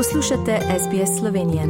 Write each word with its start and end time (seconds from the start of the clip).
Poslušate 0.00 0.58
SBS 0.78 1.18
Slovenije. 1.18 1.66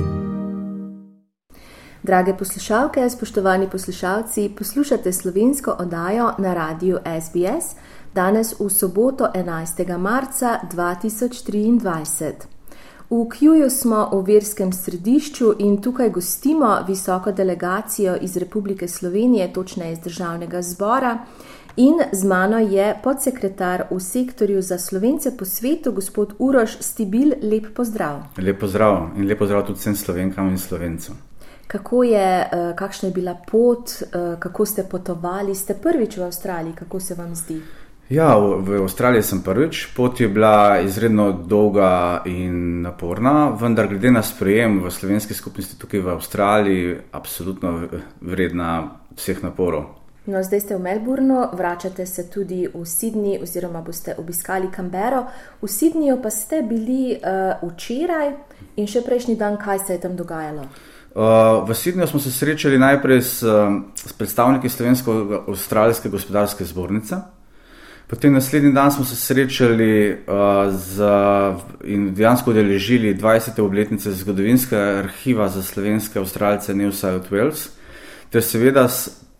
Drage 2.03 2.37
poslušalke, 2.37 3.11
spoštovani 3.11 3.71
poslušalci, 3.71 4.51
poslušate 4.59 5.13
slovensko 5.13 5.77
oddajo 5.79 6.31
na 6.39 6.55
radiju 6.55 6.99
SBS 7.21 7.77
danes 8.15 8.61
v 8.61 8.71
soboto 8.71 9.29
11. 9.35 9.99
marca 9.99 10.61
2023. 10.73 12.60
V 13.11 13.29
Kjuju 13.29 13.71
smo 13.71 14.09
v 14.13 14.23
verskem 14.23 14.73
središču 14.73 15.55
in 15.59 15.81
tukaj 15.83 16.11
gostimo 16.11 16.77
visoko 16.87 17.33
delegacijo 17.33 18.17
iz 18.21 18.37
Republike 18.37 18.89
Slovenije, 18.89 19.53
točneje 19.53 19.93
iz 19.93 19.99
državnega 19.99 20.63
zbora. 20.63 21.19
In 21.77 21.95
z 22.13 22.25
mano 22.25 22.59
je 22.59 22.95
podsekretar 23.03 23.85
v 23.91 24.01
sektorju 24.01 24.63
za 24.63 24.79
slovence 24.79 25.37
po 25.37 25.45
svetu, 25.45 25.93
gospod 25.93 26.35
Uroš 26.39 26.79
Stibil. 26.81 27.33
Lep 27.43 27.75
pozdrav. 27.75 28.23
Lep 28.39 28.61
pozdrav 28.61 29.09
in 29.17 29.27
lep 29.27 29.39
pozdrav 29.39 29.67
tudi 29.67 29.79
vsem 29.79 29.97
slovenkam 29.97 30.49
in 30.49 30.59
slovencem. 30.59 31.15
Kako 31.67 32.03
je, 32.03 32.49
eh, 32.53 32.75
kakšna 32.77 33.09
je 33.09 33.15
bila 33.15 33.35
pot, 33.51 33.91
eh, 33.91 34.37
kako 34.39 34.67
ste 34.67 34.83
potovali, 34.83 35.55
ste 35.55 35.75
prvič 35.75 36.17
v 36.17 36.23
Avstraliji, 36.23 36.75
kako 36.75 37.01
se 37.01 37.15
vam 37.15 37.35
zdi? 37.35 37.61
Ja, 38.11 38.35
v 38.39 38.83
Avstraliji 38.83 39.23
sem 39.23 39.39
prvič. 39.39 39.87
Pot 39.95 40.21
je 40.21 40.27
bila 40.29 40.81
izredno 40.83 41.31
dolga 41.33 42.23
in 42.27 42.83
naporna, 42.83 43.55
vendar 43.55 43.87
glede 43.87 44.11
na 44.11 44.23
sprejem 44.23 44.81
v 44.83 44.91
slovenski 44.91 45.35
skupnosti 45.35 45.79
tukaj 45.79 46.03
v 46.03 46.11
Avstraliji, 46.19 46.97
absolutno 47.15 47.87
vredna 48.19 48.99
vseh 49.15 49.39
naporov. 49.47 49.95
No, 50.27 50.43
zdaj 50.43 50.61
ste 50.61 50.75
v 50.75 50.83
Melbournu, 50.83 51.55
vračate 51.55 52.03
se 52.07 52.27
tudi 52.27 52.67
v 52.67 52.83
Sydney, 52.83 53.39
oziroma 53.39 53.79
boste 53.79 54.19
obiskali 54.19 54.75
Canberro. 54.75 55.31
V 55.63 55.71
Sydneyju 55.71 56.19
pa 56.19 56.35
ste 56.35 56.67
bili 56.67 57.15
uh, 57.15 57.63
včeraj 57.63 58.35
in 58.75 58.91
še 58.91 59.07
prejšnji 59.07 59.39
dan, 59.39 59.55
kaj 59.55 59.87
se 59.87 59.95
je 59.95 60.03
tam 60.03 60.19
dogajalo? 60.19 60.67
Uh, 61.15 61.63
v 61.63 61.79
Sydneyju 61.79 62.11
smo 62.11 62.19
se 62.19 62.35
srečali 62.35 62.75
najprej 62.75 63.23
s, 63.23 63.47
s 63.95 64.13
predstavniki 64.19 64.67
Slovensko-Australske 64.67 66.11
gospodarske 66.11 66.67
zbornice. 66.67 67.39
Potem 68.11 68.33
naslednji 68.33 68.73
dan 68.73 68.93
smo 68.93 69.05
se 69.05 69.17
srečali 69.17 70.13
uh, 70.13 70.75
z, 70.75 71.03
in 71.85 72.15
dejansko 72.15 72.51
udeležili 72.51 73.15
20. 73.15 73.63
obletnice 73.63 74.13
zgodovinskega 74.13 74.99
arhiva 74.99 75.49
za 75.49 75.63
slovenske 75.63 76.19
avstralce 76.19 76.75
New 76.75 76.91
South 76.93 77.31
Wales, 77.31 77.69
ter 78.31 78.43
seveda 78.43 78.89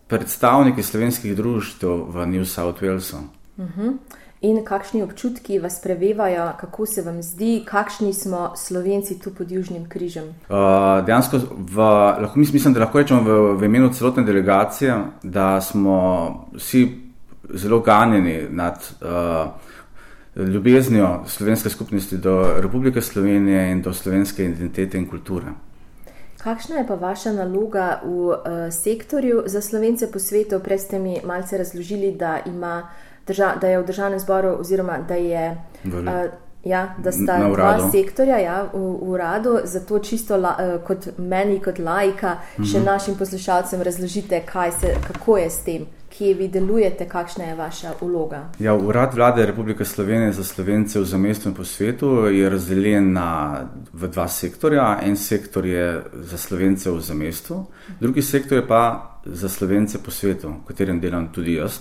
predstavniki 0.07 0.83
slovenskih 0.83 1.35
društv 1.35 1.87
v 1.87 2.25
New 2.27 2.45
South 2.45 2.81
Walesu. 2.83 3.27
Uh 3.57 3.65
mhm. 3.65 3.81
-huh. 3.81 3.93
In 4.41 4.63
kakšni 4.65 5.03
občutki 5.03 5.59
vas 5.59 5.81
prevevajo, 5.83 6.53
kako 6.59 6.85
se 6.85 7.01
vam 7.01 7.21
zdi, 7.21 7.63
kakšni 7.65 8.13
smo 8.13 8.53
slovenci 8.55 9.19
tu 9.19 9.33
pod 9.35 9.51
Južnim 9.51 9.89
križem? 9.89 10.23
Uh, 10.23 11.05
dejansko, 11.05 11.37
v, 11.57 11.77
lahko 12.21 12.39
mislim, 12.39 12.73
da 12.73 12.79
lahko 12.79 12.97
rečemo 12.97 13.21
v, 13.21 13.57
v 13.57 13.63
imenu 13.65 13.93
celotne 13.93 14.23
delegacije, 14.23 14.95
da 15.23 15.61
smo 15.61 16.47
vsi 16.53 17.10
zelo 17.53 17.79
ganjeni 17.79 18.47
nad 18.49 18.77
uh, 19.01 19.51
ljubeznijo 20.35 21.23
slovenske 21.27 21.69
skupnosti 21.69 22.17
do 22.17 22.53
Republike 22.57 23.01
Slovenije 23.01 23.71
in 23.71 23.81
do 23.81 23.93
slovenske 23.93 24.45
identitete 24.45 24.97
in 24.97 25.09
kulture. 25.09 25.45
Kakšna 26.37 26.75
je 26.75 26.87
pa 26.87 26.95
vaša 26.95 27.31
naloga 27.31 28.01
v 28.03 28.09
uh, 28.09 28.35
sektorju 28.71 29.43
za 29.45 29.61
slovence 29.61 30.11
po 30.11 30.19
svetu? 30.19 30.59
Prej 30.59 30.77
ste 30.77 30.99
mi 30.99 31.19
malce 31.25 31.57
razložili, 31.57 32.11
da, 32.11 32.39
ima, 32.45 32.89
drža, 33.27 33.55
da 33.61 33.67
je 33.67 33.79
v 33.79 33.85
državnem 33.85 34.19
zboru, 34.19 34.55
oziroma 34.59 34.97
da, 35.07 35.15
je, 35.15 35.57
uh, 35.85 35.91
ja, 36.63 36.95
da 37.03 37.11
sta 37.11 37.37
dva 37.49 37.91
sektorja 37.91 38.37
ja, 38.39 38.57
v, 38.73 38.77
v 38.77 39.09
uradu. 39.11 39.57
Zato 39.63 39.99
čisto 39.99 40.37
la, 40.37 40.55
uh, 40.57 40.75
kot 40.87 41.07
meni, 41.17 41.59
kot 41.59 41.79
lajka, 41.79 42.31
uh 42.31 42.63
-huh. 42.63 42.71
še 42.71 42.77
mhm. 42.77 42.85
našim 42.85 43.15
poslušalcem 43.15 43.81
razložite, 43.81 44.43
se, 44.81 44.95
kako 45.07 45.37
je 45.37 45.49
s 45.49 45.63
tem 45.63 45.87
kje 46.17 46.33
vi 46.33 46.47
delujete, 46.47 47.07
kakšna 47.09 47.43
je 47.43 47.55
vaša 47.55 47.93
vloga? 48.01 48.43
Ja, 48.59 48.75
Urad 48.75 49.13
vlade 49.13 49.45
Republike 49.45 49.85
Slovenije 49.85 50.31
za 50.31 50.43
slovence 50.43 50.99
v 50.99 51.05
zamestju 51.05 51.49
in 51.49 51.55
po 51.55 51.63
svetu 51.63 52.09
je 52.27 52.49
razdeljen 52.49 53.13
na, 53.13 53.61
v 53.93 54.07
dva 54.07 54.27
sektorja. 54.27 54.99
En 55.03 55.17
sektor 55.17 55.65
je 55.65 56.03
za 56.13 56.37
slovence 56.37 56.91
v 56.91 56.99
zamestju, 56.99 57.65
drugi 57.99 58.21
sektor 58.21 58.57
je 58.57 58.67
pa 58.67 58.83
za 59.25 59.49
slovence 59.49 60.03
po 60.03 60.11
svetu, 60.11 60.49
v 60.49 60.67
katerem 60.67 60.99
delam 60.99 61.31
tudi 61.33 61.55
jaz. 61.55 61.79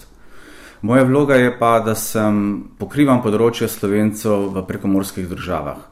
Moja 0.82 1.02
vloga 1.04 1.34
je 1.34 1.58
pa, 1.58 1.74
da 1.84 1.92
sem 1.94 2.36
pokrivam 2.80 3.20
področje 3.20 3.68
slovencev 3.68 4.46
v 4.54 4.62
prekomorskih 4.64 5.26
državah. 5.28 5.82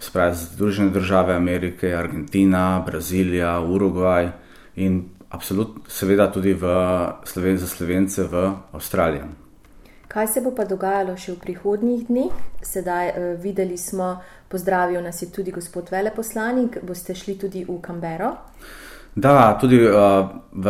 Spravi 0.00 0.36
Združene 0.36 0.92
države 0.92 1.34
Amerike, 1.34 1.94
Argentina, 1.96 2.82
Brazilija, 2.86 3.60
Urugvaj 3.60 4.28
in 4.76 5.02
absolutno, 5.30 5.84
seveda 5.88 6.28
tudi 6.32 6.52
v 6.52 6.68
Sloven 7.24 7.58
za 7.58 7.66
slovence 7.66 8.24
v 8.24 8.44
Avstraliji. 8.72 9.24
Kaj 10.08 10.26
se 10.26 10.40
bo 10.40 10.50
pa 10.50 10.64
dogajalo 10.64 11.16
še 11.16 11.36
v 11.36 11.40
prihodnjih 11.44 12.06
dneh? 12.08 12.32
Sedaj 12.60 13.08
uh, 13.08 13.18
videli 13.40 13.78
smo, 13.78 14.18
pozdravil 14.50 15.00
nas 15.00 15.22
je 15.22 15.30
tudi 15.32 15.52
gospod 15.54 15.88
veleposlanik, 15.92 16.80
boste 16.82 17.14
šli 17.14 17.38
tudi 17.38 17.64
v 17.64 17.78
Kambero. 17.80 18.34
Da, 19.14 19.58
tudi 19.60 19.76
uh, 19.88 20.28
v, 20.52 20.66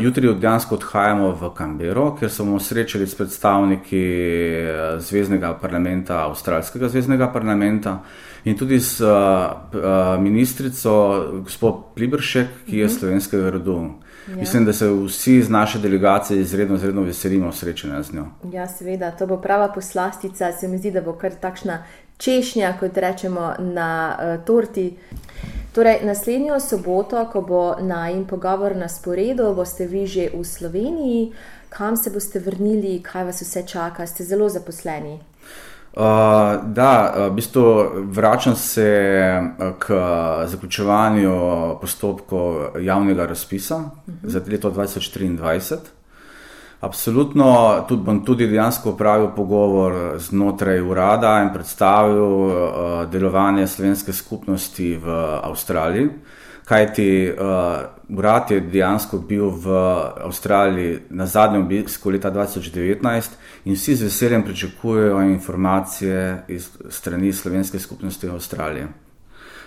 jutri 0.00 0.34
dejansko 0.34 0.74
odhajamo 0.74 1.32
v 1.36 1.50
Kambero, 1.54 2.14
ker 2.16 2.30
smo 2.32 2.60
srečali 2.60 3.06
s 3.06 3.14
predstavniki 3.14 4.02
Zvezdnega 4.98 5.52
parlamenta, 5.60 6.22
Avstralskega 6.24 6.88
zvezdnega 6.88 7.28
parlamenta 7.32 7.98
in 8.44 8.56
tudi 8.56 8.80
s 8.80 9.00
uh, 9.00 10.16
ministrico, 10.18 10.92
gospod 11.44 11.92
Plibršek, 11.94 12.64
ki 12.66 12.78
je 12.78 12.84
uh 12.84 12.90
mhm. 12.90 12.96
-huh. 12.96 12.98
slovenskega 12.98 13.50
rodu. 13.50 14.02
Ja. 14.28 14.36
Mislim, 14.36 14.64
da 14.64 14.72
se 14.72 14.88
vsi 14.88 15.36
iz 15.36 15.50
naše 15.50 15.78
delegacije 15.78 16.40
izredno, 16.40 16.76
izredno 16.76 17.02
veselimo 17.02 17.52
srečanja 17.52 18.02
z 18.02 18.12
njo. 18.12 18.26
Ja, 18.52 18.68
seveda, 18.68 19.10
to 19.10 19.26
bo 19.26 19.36
prava 19.36 19.68
poslastica. 19.68 20.52
Se 20.52 20.68
mi 20.68 20.78
zdi, 20.78 20.90
da 20.90 21.00
bo 21.00 21.12
kar 21.12 21.32
takšna 21.34 21.84
češnja, 22.16 22.76
kot 22.80 22.96
rečemo, 22.96 23.54
na 23.58 24.16
uh, 24.18 24.44
torti. 24.44 24.96
Torej, 25.72 26.02
naslednjo 26.04 26.60
soboto, 26.60 27.24
ko 27.32 27.40
bo 27.40 27.76
najmen 27.80 28.26
pogovor 28.28 28.76
na 28.76 28.88
sporedu, 28.88 29.54
boste 29.56 29.86
vi 29.88 30.06
že 30.06 30.28
v 30.34 30.44
Sloveniji, 30.44 31.32
kam 31.68 31.96
se 31.96 32.10
boste 32.10 32.38
vrnili, 32.38 33.00
kaj 33.02 33.24
vas 33.24 33.40
vse 33.40 33.62
čaka, 33.66 34.06
ste 34.06 34.24
zelo 34.24 34.48
zaposleni. 34.48 35.16
Uh, 35.92 36.60
da, 36.72 37.12
v 37.28 37.30
bistvu 37.36 37.64
vračam 38.12 38.56
se 38.56 39.40
k 39.78 39.96
zaključevanju 40.46 41.32
postopkov 41.80 42.80
javnega 42.80 43.26
razpisa 43.26 43.76
uh 43.76 43.82
-huh. 44.06 44.28
za 44.28 44.40
leto 44.48 44.70
2023. 44.70 46.01
Absolutno, 46.82 47.84
tudi 47.88 48.02
bom 48.02 48.24
tudi 48.26 48.46
dejansko 48.50 48.90
upravil 48.96 49.28
pogovor 49.36 50.16
znotraj 50.18 50.80
urada 50.82 51.36
in 51.44 51.52
predstavil 51.54 52.24
uh, 52.24 52.56
delovanje 53.10 53.66
slovenske 53.70 54.12
skupnosti 54.12 54.96
v 54.98 55.14
Avstraliji. 55.46 56.08
Kajti 56.66 57.06
uh, 57.30 58.18
urad 58.18 58.50
je 58.50 58.60
dejansko 58.60 59.22
bil 59.28 59.46
v 59.62 59.78
Avstraliji 60.26 60.98
na 61.10 61.26
zadnjem 61.26 61.62
obisku 61.62 62.10
leta 62.10 62.34
2019 62.34 63.30
in 63.64 63.78
vsi 63.78 63.94
z 63.94 64.10
veseljem 64.10 64.42
pričakujejo 64.42 65.22
informacije 65.22 66.44
iz 66.48 66.68
strani 66.90 67.32
slovenske 67.32 67.78
skupnosti 67.78 68.26
v 68.26 68.34
Avstraliji. 68.34 68.86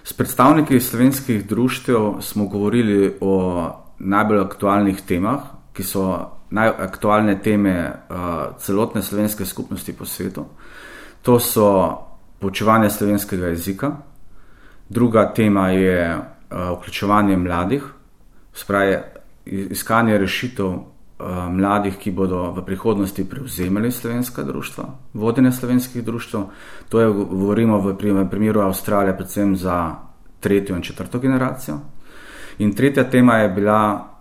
S 0.03 0.13
predstavniki 0.13 0.79
slovenskih 0.79 1.47
društev 1.47 2.19
smo 2.21 2.45
govorili 2.45 3.17
o 3.21 3.71
najbolj 3.99 4.39
aktualnih 4.39 5.01
temah, 5.07 5.39
ki 5.73 5.83
so 5.83 6.35
najaktualne 6.55 7.35
teme 7.43 7.75
uh, 7.91 8.55
celotne 8.57 9.01
slovenske 9.01 9.45
skupnosti 9.45 9.93
po 9.93 10.05
svetu. 10.05 10.45
To 11.21 11.39
so 11.39 11.67
poučevanje 12.39 12.89
slovenskega 12.89 13.47
jezika, 13.47 13.91
druga 14.89 15.33
tema 15.33 15.69
je 15.69 16.15
uh, 16.17 16.79
vključevanje 16.79 17.37
mladih, 17.37 17.83
spravi 18.53 18.97
iskanje 19.45 20.17
rešitev 20.17 20.65
uh, 20.67 20.85
mladih, 21.51 21.97
ki 21.99 22.11
bodo 22.11 22.51
v 22.55 22.65
prihodnosti 22.65 23.29
prevzemali 23.29 23.91
slovenska 23.91 24.43
društva, 24.43 24.85
vodenje 25.13 25.51
slovenskih 25.51 26.03
društv. 26.05 26.39
To 26.89 26.99
je, 26.99 27.11
govorimo 27.11 27.79
v 27.79 27.97
primeru 28.29 28.61
Avstralije, 28.61 29.17
predvsem 29.17 29.55
za 29.55 29.95
tretjo 30.39 30.75
in 30.75 30.81
četrto 30.81 31.19
generacijo. 31.19 31.79
In 32.57 32.75
tretja 32.75 33.03
tema 33.03 33.37
je 33.37 33.49
bila 33.49 34.14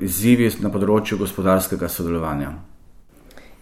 izzivi 0.00 0.50
na 0.60 0.70
področju 0.70 1.18
gospodarskega 1.18 1.88
sodelovanja. 1.88 2.52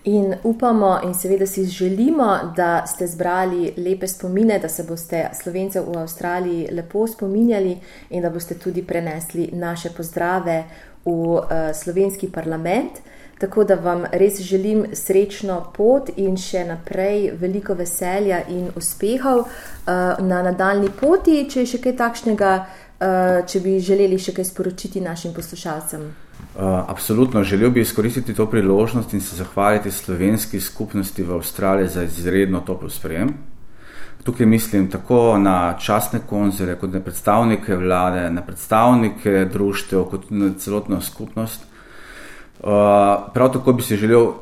In 0.05 0.33
upamo, 0.43 0.99
in 1.05 1.13
seveda 1.15 1.47
si 1.47 1.67
želimo, 1.67 2.53
da 2.57 2.87
ste 2.87 3.07
zbrali 3.07 3.75
lepe 3.77 4.09
spomine, 4.09 4.59
da 4.59 4.69
se 4.69 4.85
boste 4.89 5.27
slovencev 5.43 5.85
v 5.85 5.99
Avstraliji 6.01 6.69
lepo 6.73 7.07
spominjali 7.07 7.77
in 8.11 8.23
da 8.23 8.31
boste 8.31 8.57
tudi 8.59 8.83
prenesli 8.83 9.51
naše 9.53 9.91
pozdrave 9.97 10.65
v 11.05 11.11
uh, 11.11 11.45
slovenski 11.75 12.31
parlament. 12.33 12.91
Tako 13.41 13.65
da 13.65 13.75
vam 13.75 14.05
res 14.13 14.41
želim 14.41 14.85
srečno 14.93 15.73
pot 15.77 16.11
in 16.17 16.37
še 16.37 16.65
naprej 16.65 17.31
veliko 17.41 17.75
veselja 17.75 18.43
in 18.49 18.67
uspehov 18.77 19.47
na 20.21 20.43
nadaljni 20.43 20.91
poti, 21.01 21.47
če 21.49 21.63
je 21.63 21.71
še 21.71 21.81
kaj 21.81 21.95
takšnega, 21.97 22.51
če 23.47 23.61
bi 23.65 23.79
želeli 23.81 24.19
še 24.21 24.35
kaj 24.37 24.45
sporočiti 24.51 25.01
našim 25.01 25.33
poslušalcem. 25.33 26.03
Uh, 26.51 26.85
absolutno, 26.89 27.45
želel 27.45 27.71
bi 27.71 27.81
izkoristiti 27.81 28.35
to 28.35 28.47
priložnost 28.51 29.15
in 29.15 29.21
se 29.21 29.37
zahvaliti 29.37 29.91
slovenski 29.91 30.61
skupnosti 30.61 31.23
v 31.23 31.39
Avstraliji 31.39 31.89
za 31.89 32.03
izredno 32.05 32.61
toplo 32.61 32.91
sprejem. 32.91 33.33
Tukaj 34.25 34.47
mislim 34.47 34.91
tako 34.91 35.39
na 35.39 35.79
časne 35.81 36.21
konzere, 36.27 36.77
kot 36.77 36.93
na 36.93 37.01
predstavnike 37.01 37.77
vlade, 37.77 38.27
na 38.31 38.43
predstavnike 38.45 39.47
društev, 39.53 40.05
kot 40.11 40.31
na 40.31 40.53
celotno 40.59 41.01
skupnost. 41.01 41.70
Uh, 42.63 42.67
prav 43.35 43.53
tako 43.53 43.73
bi 43.73 43.83
se 43.83 43.97
želel 43.97 44.23
uh, 44.23 44.35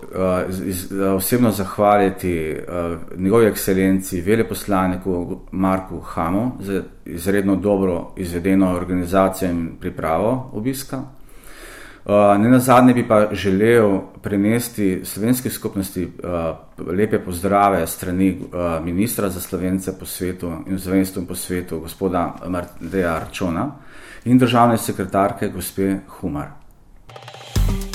iz, 0.49 0.61
iz, 0.67 0.93
osebno 0.93 1.51
zahvaliti 1.51 2.57
uh, 2.69 3.21
njegovi 3.21 3.47
ekscelenci, 3.47 4.21
veleposlaniku 4.21 5.41
Marku 5.53 6.01
Hamu 6.01 6.53
za 6.61 6.83
izredno 7.05 7.57
dobro 7.57 8.11
izvedeno 8.17 8.75
organizacijo 8.75 9.51
in 9.51 9.71
pripravo 9.81 10.51
obiska. 10.53 10.99
Uh, 10.99 12.43
ne 12.43 12.49
na 12.49 12.59
zadnje 12.59 12.95
bi 12.95 13.09
pa 13.09 13.29
želel 13.33 13.99
prenesti 14.23 15.01
slovenski 15.05 15.51
skupnosti 15.51 16.05
uh, 16.05 16.89
lepe 16.89 17.19
pozdrave 17.19 17.87
strani 17.87 18.39
uh, 18.41 18.85
ministra 18.85 19.29
za 19.29 19.41
slovence 19.41 19.99
po 19.99 20.07
svetu 20.07 20.53
in 20.67 20.79
zvenstvom 20.79 21.27
po 21.27 21.35
svetu, 21.35 21.81
gospoda 21.81 22.35
Marteja 22.49 23.15
Arčona 23.15 23.71
in 24.25 24.39
državne 24.39 24.79
sekretarke 24.79 25.49
gospe 25.49 25.97
Humar. 26.09 26.68